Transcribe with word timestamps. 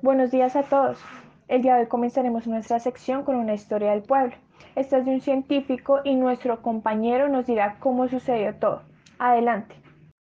Buenos 0.00 0.30
días 0.30 0.54
a 0.54 0.62
todos. 0.62 1.00
El 1.48 1.62
día 1.62 1.74
de 1.74 1.80
hoy 1.82 1.88
comenzaremos 1.88 2.46
nuestra 2.46 2.78
sección 2.78 3.24
con 3.24 3.34
una 3.34 3.54
historia 3.54 3.90
del 3.90 4.02
pueblo. 4.02 4.36
Esta 4.76 4.98
es 4.98 5.04
de 5.04 5.10
un 5.10 5.20
científico 5.20 6.00
y 6.04 6.14
nuestro 6.14 6.62
compañero 6.62 7.28
nos 7.28 7.46
dirá 7.46 7.80
cómo 7.80 8.06
sucedió 8.06 8.54
todo. 8.54 8.82
Adelante. 9.18 9.74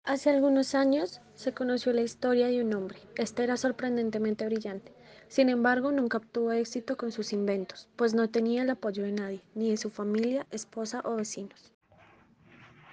Hace 0.03 0.31
algunos 0.31 0.73
años 0.73 1.21
se 1.35 1.53
conoció 1.53 1.93
la 1.93 2.01
historia 2.01 2.47
de 2.47 2.63
un 2.63 2.73
hombre. 2.73 2.97
Este 3.17 3.43
era 3.43 3.55
sorprendentemente 3.55 4.45
brillante. 4.45 4.93
Sin 5.27 5.47
embargo, 5.47 5.91
nunca 5.91 6.17
obtuvo 6.17 6.51
éxito 6.51 6.97
con 6.97 7.11
sus 7.11 7.31
inventos, 7.31 7.87
pues 7.95 8.15
no 8.15 8.31
tenía 8.31 8.63
el 8.63 8.69
apoyo 8.71 9.03
de 9.03 9.11
nadie, 9.11 9.43
ni 9.53 9.69
de 9.69 9.77
su 9.77 9.91
familia, 9.91 10.47
esposa 10.49 11.01
o 11.05 11.17
vecinos. 11.17 11.71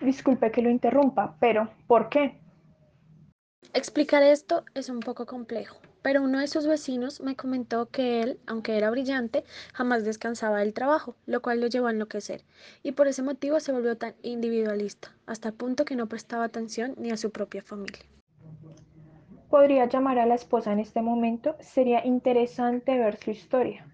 Disculpe 0.02 0.50
que 0.50 0.60
lo 0.60 0.68
interrumpa, 0.68 1.34
pero 1.40 1.70
¿por 1.86 2.10
qué? 2.10 2.38
Explicar 3.72 4.22
esto 4.22 4.64
es 4.74 4.90
un 4.90 5.00
poco 5.00 5.26
complejo, 5.26 5.78
pero 6.02 6.22
uno 6.22 6.38
de 6.38 6.46
sus 6.46 6.66
vecinos 6.66 7.20
me 7.20 7.36
comentó 7.36 7.86
que 7.86 8.22
él, 8.22 8.40
aunque 8.46 8.76
era 8.76 8.90
brillante, 8.90 9.44
jamás 9.72 10.04
descansaba 10.04 10.60
del 10.60 10.74
trabajo, 10.74 11.16
lo 11.26 11.42
cual 11.42 11.60
lo 11.60 11.66
llevó 11.66 11.88
a 11.88 11.90
enloquecer, 11.90 12.44
y 12.82 12.92
por 12.92 13.08
ese 13.08 13.22
motivo 13.22 13.60
se 13.60 13.72
volvió 13.72 13.96
tan 13.96 14.14
individualista, 14.22 15.14
hasta 15.26 15.48
el 15.48 15.54
punto 15.54 15.84
que 15.84 15.96
no 15.96 16.08
prestaba 16.08 16.44
atención 16.44 16.94
ni 16.98 17.10
a 17.10 17.16
su 17.16 17.30
propia 17.30 17.62
familia. 17.62 18.04
Podría 19.50 19.86
llamar 19.86 20.18
a 20.18 20.26
la 20.26 20.34
esposa 20.34 20.72
en 20.72 20.80
este 20.80 21.00
momento, 21.00 21.56
sería 21.60 22.04
interesante 22.04 22.98
ver 22.98 23.16
su 23.16 23.30
historia. 23.30 23.86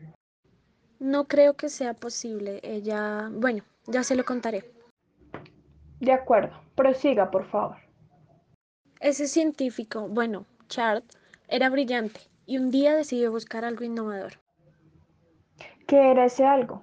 No 0.98 1.26
creo 1.28 1.54
que 1.54 1.68
sea 1.68 1.94
posible, 1.94 2.60
ella... 2.62 3.28
Bueno, 3.30 3.62
ya 3.86 4.02
se 4.02 4.16
lo 4.16 4.24
contaré. 4.24 4.72
De 6.00 6.12
acuerdo, 6.12 6.60
prosiga, 6.74 7.30
por 7.30 7.44
favor. 7.44 7.76
Ese 9.00 9.28
científico, 9.28 10.08
bueno, 10.08 10.46
Chart, 10.68 11.04
era 11.48 11.70
brillante 11.70 12.20
y 12.46 12.58
un 12.58 12.70
día 12.70 12.94
decidió 12.94 13.30
buscar 13.30 13.64
algo 13.64 13.84
innovador. 13.84 14.34
¿Qué 15.86 16.10
era 16.10 16.24
ese 16.24 16.44
algo? 16.44 16.82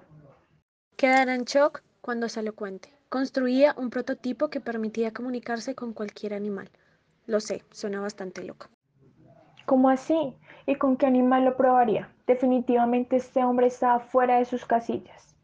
Quedará 0.96 1.34
en 1.34 1.44
shock 1.44 1.82
cuando 2.00 2.28
se 2.28 2.42
lo 2.42 2.54
cuente. 2.54 2.92
Construía 3.08 3.74
un 3.76 3.90
prototipo 3.90 4.48
que 4.48 4.60
permitía 4.60 5.12
comunicarse 5.12 5.74
con 5.74 5.92
cualquier 5.92 6.34
animal. 6.34 6.70
Lo 7.26 7.40
sé, 7.40 7.62
suena 7.70 8.00
bastante 8.00 8.42
loco. 8.42 8.68
¿Cómo 9.66 9.90
así? 9.90 10.36
¿Y 10.66 10.76
con 10.76 10.96
qué 10.96 11.06
animal 11.06 11.44
lo 11.44 11.56
probaría? 11.56 12.12
Definitivamente 12.26 13.16
este 13.16 13.44
hombre 13.44 13.66
estaba 13.66 14.00
fuera 14.00 14.38
de 14.38 14.44
sus 14.44 14.64
casillas. 14.64 15.36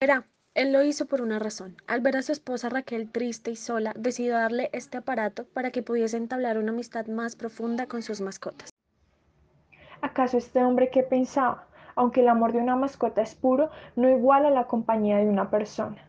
Verá, 0.00 0.26
él 0.54 0.72
lo 0.72 0.82
hizo 0.82 1.06
por 1.06 1.20
una 1.20 1.38
razón. 1.38 1.76
Al 1.86 2.00
ver 2.00 2.16
a 2.16 2.22
su 2.22 2.32
esposa 2.32 2.68
Raquel 2.68 3.10
triste 3.10 3.52
y 3.52 3.56
sola, 3.56 3.92
decidió 3.96 4.34
darle 4.34 4.70
este 4.72 4.98
aparato 4.98 5.44
para 5.44 5.70
que 5.70 5.82
pudiese 5.82 6.16
entablar 6.16 6.58
una 6.58 6.72
amistad 6.72 7.06
más 7.06 7.36
profunda 7.36 7.86
con 7.86 8.02
sus 8.02 8.20
mascotas. 8.20 8.70
¿Acaso 10.00 10.38
este 10.38 10.62
hombre 10.62 10.90
qué 10.90 11.02
pensaba? 11.02 11.68
Aunque 11.94 12.20
el 12.20 12.28
amor 12.28 12.52
de 12.52 12.58
una 12.58 12.76
mascota 12.76 13.22
es 13.22 13.34
puro, 13.34 13.70
no 13.96 14.08
iguala 14.08 14.50
la 14.50 14.66
compañía 14.66 15.18
de 15.18 15.28
una 15.28 15.50
persona. 15.50 16.08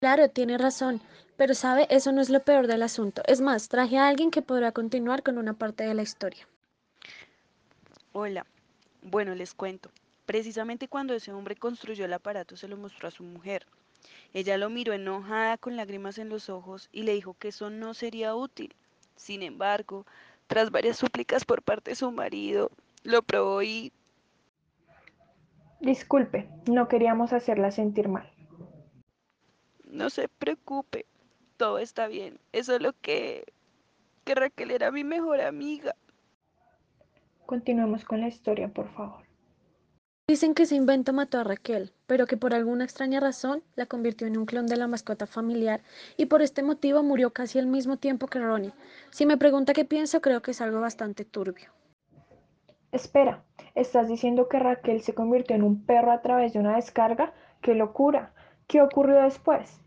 Claro, 0.00 0.30
tiene 0.30 0.56
razón, 0.56 1.00
pero 1.36 1.54
sabe, 1.54 1.86
eso 1.90 2.12
no 2.12 2.22
es 2.22 2.30
lo 2.30 2.42
peor 2.42 2.66
del 2.66 2.82
asunto. 2.82 3.22
Es 3.26 3.40
más, 3.40 3.68
traje 3.68 3.98
a 3.98 4.08
alguien 4.08 4.30
que 4.30 4.40
podrá 4.40 4.72
continuar 4.72 5.22
con 5.22 5.36
una 5.36 5.54
parte 5.54 5.84
de 5.84 5.94
la 5.94 6.02
historia. 6.02 6.48
Hola, 8.12 8.46
bueno, 9.02 9.34
les 9.34 9.54
cuento. 9.54 9.90
Precisamente 10.30 10.86
cuando 10.86 11.12
ese 11.12 11.32
hombre 11.32 11.56
construyó 11.56 12.04
el 12.04 12.12
aparato 12.12 12.56
se 12.56 12.68
lo 12.68 12.76
mostró 12.76 13.08
a 13.08 13.10
su 13.10 13.24
mujer. 13.24 13.66
Ella 14.32 14.58
lo 14.58 14.70
miró 14.70 14.92
enojada 14.92 15.58
con 15.58 15.74
lágrimas 15.74 16.18
en 16.18 16.28
los 16.28 16.48
ojos 16.48 16.88
y 16.92 17.02
le 17.02 17.14
dijo 17.14 17.34
que 17.34 17.48
eso 17.48 17.68
no 17.68 17.94
sería 17.94 18.36
útil. 18.36 18.72
Sin 19.16 19.42
embargo, 19.42 20.06
tras 20.46 20.70
varias 20.70 20.98
súplicas 20.98 21.44
por 21.44 21.62
parte 21.64 21.90
de 21.90 21.96
su 21.96 22.12
marido, 22.12 22.70
lo 23.02 23.22
probó 23.22 23.60
y... 23.62 23.92
Disculpe, 25.80 26.48
no 26.66 26.86
queríamos 26.86 27.32
hacerla 27.32 27.72
sentir 27.72 28.06
mal. 28.06 28.30
No 29.82 30.10
se 30.10 30.28
preocupe, 30.28 31.06
todo 31.56 31.80
está 31.80 32.06
bien. 32.06 32.38
Es 32.52 32.66
solo 32.66 32.92
que... 33.02 33.52
que 34.24 34.36
Raquel 34.36 34.70
era 34.70 34.92
mi 34.92 35.02
mejor 35.02 35.40
amiga. 35.40 35.96
Continuemos 37.46 38.04
con 38.04 38.20
la 38.20 38.28
historia, 38.28 38.68
por 38.68 38.88
favor. 38.94 39.28
Dicen 40.30 40.54
que 40.54 40.62
ese 40.62 40.76
invento 40.76 41.12
mató 41.12 41.40
a 41.40 41.42
Raquel, 41.42 41.92
pero 42.06 42.24
que 42.24 42.36
por 42.36 42.54
alguna 42.54 42.84
extraña 42.84 43.18
razón 43.18 43.64
la 43.74 43.86
convirtió 43.86 44.28
en 44.28 44.38
un 44.38 44.46
clon 44.46 44.68
de 44.68 44.76
la 44.76 44.86
mascota 44.86 45.26
familiar 45.26 45.80
y 46.16 46.26
por 46.26 46.40
este 46.40 46.62
motivo 46.62 47.02
murió 47.02 47.32
casi 47.32 47.58
al 47.58 47.66
mismo 47.66 47.96
tiempo 47.96 48.28
que 48.28 48.38
Ronnie. 48.38 48.72
Si 49.10 49.26
me 49.26 49.36
pregunta 49.36 49.72
qué 49.72 49.84
pienso, 49.84 50.20
creo 50.20 50.40
que 50.40 50.52
es 50.52 50.60
algo 50.60 50.80
bastante 50.80 51.24
turbio. 51.24 51.72
Espera, 52.92 53.42
¿estás 53.74 54.06
diciendo 54.06 54.48
que 54.48 54.60
Raquel 54.60 55.02
se 55.02 55.14
convirtió 55.14 55.56
en 55.56 55.64
un 55.64 55.84
perro 55.84 56.12
a 56.12 56.22
través 56.22 56.52
de 56.52 56.60
una 56.60 56.76
descarga? 56.76 57.32
¡Qué 57.60 57.74
locura! 57.74 58.32
¿Qué 58.68 58.80
ocurrió 58.82 59.20
después? 59.22 59.80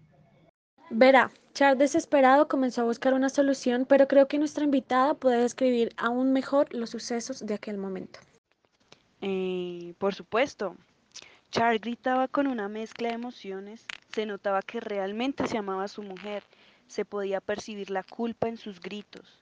Verá, 0.90 1.32
Char 1.54 1.78
desesperado 1.78 2.50
comenzó 2.50 2.82
a 2.82 2.84
buscar 2.84 3.14
una 3.14 3.30
solución, 3.30 3.86
pero 3.88 4.10
creo 4.10 4.28
que 4.28 4.40
nuestra 4.40 4.66
invitada 4.66 5.14
puede 5.14 5.38
describir 5.38 5.94
aún 5.96 6.34
mejor 6.34 6.68
los 6.74 6.90
sucesos 6.90 7.46
de 7.46 7.54
aquel 7.54 7.78
momento. 7.78 8.20
Eh, 9.26 9.94
por 10.00 10.14
supuesto. 10.14 10.76
Char 11.50 11.80
gritaba 11.80 12.28
con 12.28 12.46
una 12.46 12.68
mezcla 12.68 13.08
de 13.08 13.14
emociones. 13.14 13.86
Se 14.14 14.26
notaba 14.26 14.62
que 14.62 14.82
realmente 14.82 15.48
se 15.48 15.58
amaba 15.58 15.86
a 15.86 15.88
su 15.88 16.04
mujer. 16.04 16.44
Se 16.88 17.06
podía 17.06 17.40
percibir 17.40 17.90
la 17.90 18.04
culpa 18.04 18.50
en 18.50 18.58
sus 18.58 18.82
gritos. 18.82 19.40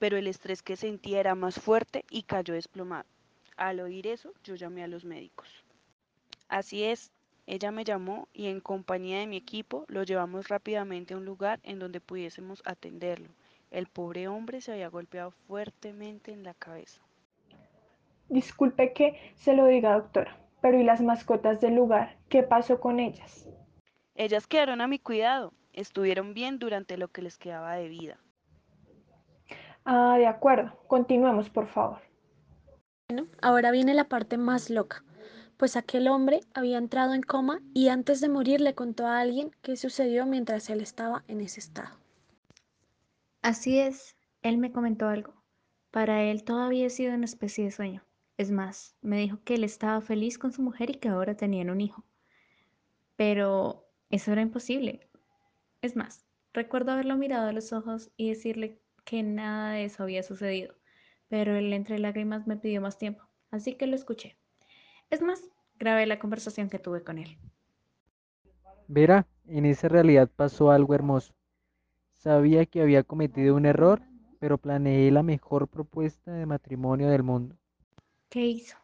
Pero 0.00 0.16
el 0.16 0.26
estrés 0.26 0.64
que 0.64 0.76
sentía 0.76 1.20
era 1.20 1.36
más 1.36 1.60
fuerte 1.60 2.04
y 2.10 2.24
cayó 2.24 2.54
desplomado. 2.54 3.04
Al 3.56 3.78
oír 3.78 4.08
eso, 4.08 4.32
yo 4.42 4.56
llamé 4.56 4.82
a 4.82 4.88
los 4.88 5.04
médicos. 5.04 5.48
Así 6.48 6.82
es, 6.82 7.12
ella 7.46 7.70
me 7.70 7.84
llamó 7.84 8.26
y 8.32 8.46
en 8.46 8.58
compañía 8.58 9.20
de 9.20 9.28
mi 9.28 9.36
equipo 9.36 9.84
lo 9.86 10.02
llevamos 10.02 10.48
rápidamente 10.48 11.14
a 11.14 11.18
un 11.18 11.24
lugar 11.24 11.60
en 11.62 11.78
donde 11.78 12.00
pudiésemos 12.00 12.62
atenderlo. 12.64 13.28
El 13.70 13.86
pobre 13.86 14.26
hombre 14.26 14.60
se 14.60 14.72
había 14.72 14.88
golpeado 14.88 15.30
fuertemente 15.30 16.32
en 16.32 16.42
la 16.42 16.54
cabeza. 16.54 17.00
Disculpe 18.30 18.92
que 18.92 19.20
se 19.34 19.54
lo 19.54 19.66
diga, 19.66 19.94
doctora, 19.94 20.38
pero 20.62 20.78
¿y 20.78 20.84
las 20.84 21.02
mascotas 21.02 21.60
del 21.60 21.74
lugar? 21.74 22.16
¿Qué 22.28 22.44
pasó 22.44 22.80
con 22.80 23.00
ellas? 23.00 23.48
Ellas 24.14 24.46
quedaron 24.46 24.80
a 24.80 24.86
mi 24.86 25.00
cuidado. 25.00 25.52
Estuvieron 25.72 26.32
bien 26.32 26.58
durante 26.60 26.96
lo 26.96 27.08
que 27.08 27.22
les 27.22 27.38
quedaba 27.38 27.74
de 27.74 27.88
vida. 27.88 28.18
Ah, 29.84 30.16
de 30.16 30.26
acuerdo. 30.26 30.78
Continuemos, 30.86 31.50
por 31.50 31.66
favor. 31.66 31.98
Bueno, 33.08 33.26
ahora 33.42 33.72
viene 33.72 33.94
la 33.94 34.08
parte 34.08 34.38
más 34.38 34.70
loca, 34.70 35.02
pues 35.56 35.76
aquel 35.76 36.06
hombre 36.06 36.40
había 36.54 36.78
entrado 36.78 37.12
en 37.14 37.22
coma 37.22 37.60
y 37.74 37.88
antes 37.88 38.20
de 38.20 38.28
morir 38.28 38.60
le 38.60 38.76
contó 38.76 39.08
a 39.08 39.18
alguien 39.18 39.50
qué 39.62 39.76
sucedió 39.76 40.26
mientras 40.26 40.70
él 40.70 40.80
estaba 40.80 41.24
en 41.26 41.40
ese 41.40 41.58
estado. 41.58 41.98
Así 43.42 43.80
es, 43.80 44.16
él 44.42 44.58
me 44.58 44.70
comentó 44.70 45.08
algo. 45.08 45.34
Para 45.90 46.22
él 46.22 46.44
todo 46.44 46.60
había 46.60 46.88
sido 46.88 47.12
una 47.14 47.24
especie 47.24 47.64
de 47.64 47.72
sueño. 47.72 48.04
Es 48.40 48.50
más, 48.50 48.96
me 49.02 49.18
dijo 49.18 49.38
que 49.44 49.56
él 49.56 49.64
estaba 49.64 50.00
feliz 50.00 50.38
con 50.38 50.50
su 50.50 50.62
mujer 50.62 50.88
y 50.88 50.94
que 50.94 51.10
ahora 51.10 51.36
tenían 51.36 51.68
un 51.68 51.82
hijo. 51.82 52.06
Pero 53.14 53.86
eso 54.08 54.32
era 54.32 54.40
imposible. 54.40 55.10
Es 55.82 55.94
más, 55.94 56.24
recuerdo 56.54 56.92
haberlo 56.92 57.18
mirado 57.18 57.50
a 57.50 57.52
los 57.52 57.74
ojos 57.74 58.10
y 58.16 58.30
decirle 58.30 58.80
que 59.04 59.22
nada 59.22 59.72
de 59.72 59.84
eso 59.84 60.04
había 60.04 60.22
sucedido, 60.22 60.74
pero 61.28 61.54
él 61.54 61.70
entre 61.74 61.98
lágrimas 61.98 62.46
me 62.46 62.56
pidió 62.56 62.80
más 62.80 62.96
tiempo, 62.96 63.28
así 63.50 63.74
que 63.74 63.86
lo 63.86 63.94
escuché. 63.94 64.38
Es 65.10 65.20
más, 65.20 65.42
grabé 65.78 66.06
la 66.06 66.18
conversación 66.18 66.70
que 66.70 66.78
tuve 66.78 67.04
con 67.04 67.18
él. 67.18 67.36
Verá, 68.88 69.26
en 69.48 69.66
esa 69.66 69.88
realidad 69.88 70.30
pasó 70.34 70.70
algo 70.70 70.94
hermoso. 70.94 71.34
Sabía 72.14 72.64
que 72.64 72.80
había 72.80 73.02
cometido 73.04 73.54
un 73.54 73.66
error, 73.66 74.00
pero 74.38 74.56
planeé 74.56 75.10
la 75.10 75.22
mejor 75.22 75.68
propuesta 75.68 76.32
de 76.32 76.46
matrimonio 76.46 77.10
del 77.10 77.22
mundo. 77.22 77.59
¿Qué 78.30 78.46
hizo? 78.46 78.76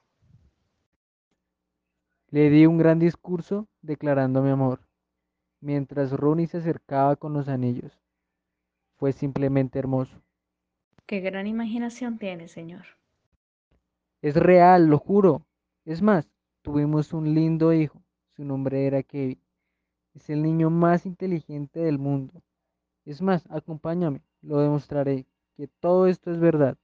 Le 2.30 2.50
di 2.50 2.66
un 2.66 2.78
gran 2.78 2.98
discurso 2.98 3.68
declarando 3.80 4.42
mi 4.42 4.50
amor, 4.50 4.80
mientras 5.60 6.10
Ronnie 6.10 6.48
se 6.48 6.58
acercaba 6.58 7.14
con 7.14 7.32
los 7.32 7.46
anillos. 7.46 8.02
Fue 8.96 9.12
simplemente 9.12 9.78
hermoso. 9.78 10.20
Qué 11.06 11.20
gran 11.20 11.46
imaginación 11.46 12.18
tiene, 12.18 12.48
señor. 12.48 12.86
Es 14.20 14.34
real, 14.34 14.88
lo 14.88 14.98
juro. 14.98 15.46
Es 15.84 16.02
más, 16.02 16.28
tuvimos 16.62 17.12
un 17.12 17.32
lindo 17.32 17.72
hijo. 17.72 18.02
Su 18.34 18.44
nombre 18.44 18.88
era 18.88 19.04
Kevin. 19.04 19.40
Es 20.14 20.28
el 20.28 20.42
niño 20.42 20.70
más 20.70 21.06
inteligente 21.06 21.78
del 21.78 22.00
mundo. 22.00 22.42
Es 23.04 23.22
más, 23.22 23.46
acompáñame, 23.48 24.22
lo 24.42 24.58
demostraré, 24.58 25.24
que 25.56 25.68
todo 25.68 26.08
esto 26.08 26.32
es 26.32 26.40
verdad. 26.40 26.76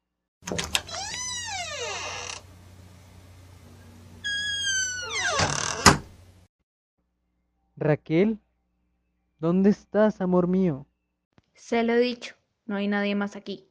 Raquel, 7.83 8.39
¿dónde 9.41 9.71
estás, 9.71 10.21
amor 10.21 10.47
mío? 10.47 10.87
Se 11.55 11.83
lo 11.83 11.95
he 11.95 11.99
dicho, 11.99 12.37
no 12.65 12.77
hay 12.77 12.87
nadie 12.87 13.17
más 13.17 13.35
aquí. 13.35 13.69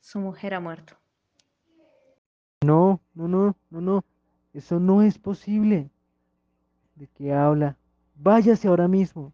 Su 0.00 0.18
mujer 0.18 0.54
ha 0.54 0.60
muerto. 0.60 0.96
No, 2.64 3.00
no, 3.14 3.28
no, 3.28 3.56
no, 3.70 3.80
no. 3.80 4.04
Eso 4.52 4.80
no 4.80 5.02
es 5.02 5.18
posible. 5.18 5.88
¿De 6.96 7.06
qué 7.14 7.32
habla? 7.32 7.76
Váyase 8.16 8.66
ahora 8.66 8.88
mismo. 8.88 9.32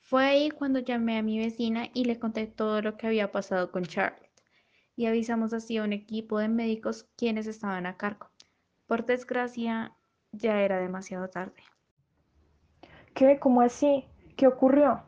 Fue 0.00 0.24
ahí 0.24 0.50
cuando 0.50 0.80
llamé 0.80 1.18
a 1.18 1.22
mi 1.22 1.38
vecina 1.38 1.86
y 1.94 2.04
le 2.06 2.18
conté 2.18 2.48
todo 2.48 2.82
lo 2.82 2.96
que 2.96 3.06
había 3.06 3.30
pasado 3.30 3.70
con 3.70 3.84
Charlotte 3.84 4.29
y 4.96 5.06
avisamos 5.06 5.52
así 5.52 5.76
a 5.76 5.84
un 5.84 5.92
equipo 5.92 6.38
de 6.38 6.48
médicos 6.48 7.08
quienes 7.16 7.46
estaban 7.46 7.86
a 7.86 7.96
cargo. 7.96 8.30
Por 8.86 9.06
desgracia, 9.06 9.94
ya 10.32 10.60
era 10.62 10.78
demasiado 10.78 11.28
tarde. 11.28 11.62
¿Qué? 13.14 13.38
¿Cómo 13.38 13.60
así? 13.62 14.04
¿Qué 14.36 14.46
ocurrió? 14.46 15.02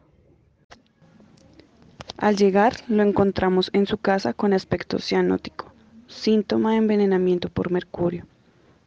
Al 2.16 2.36
llegar, 2.36 2.74
lo 2.88 3.02
encontramos 3.02 3.70
en 3.72 3.86
su 3.86 3.98
casa 3.98 4.32
con 4.32 4.52
aspecto 4.52 4.98
cianótico, 4.98 5.72
síntoma 6.06 6.72
de 6.72 6.76
envenenamiento 6.76 7.48
por 7.48 7.70
mercurio. 7.70 8.26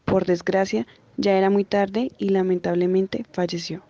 Por 0.05 0.25
desgracia, 0.25 0.87
ya 1.17 1.33
era 1.33 1.49
muy 1.49 1.65
tarde 1.65 2.11
y 2.17 2.29
lamentablemente 2.29 3.25
falleció. 3.31 3.83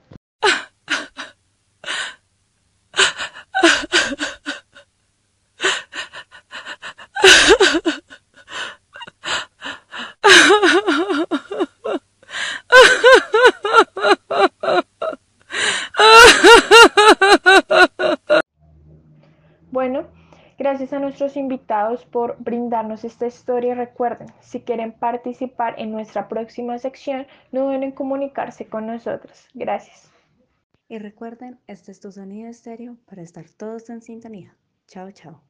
Bueno, 19.71 20.07
gracias 20.57 20.93
a 20.93 20.99
nuestros 20.99 21.35
invitados 21.35 22.05
por 22.05 22.37
brindarnos 22.39 23.03
esta 23.03 23.27
historia 23.27 23.75
recuerden, 23.75 24.27
si 24.39 24.61
quieren 24.61 24.93
participar 24.93 25.75
en 25.77 25.91
nuestra 25.91 26.29
próxima 26.29 26.79
sección, 26.79 27.27
no 27.51 27.65
duden 27.65 27.83
en 27.83 27.91
comunicarse 27.91 28.67
con 28.67 28.87
nosotros. 28.87 29.49
Gracias. 29.53 30.09
Y 30.87 30.97
recuerden, 30.99 31.59
este 31.67 31.91
es 31.91 31.99
tu 31.99 32.11
sonido 32.11 32.49
estéreo 32.49 32.95
para 33.05 33.21
estar 33.21 33.49
todos 33.49 33.89
en 33.89 34.01
sintonía. 34.01 34.55
Chao, 34.87 35.11
chao. 35.11 35.41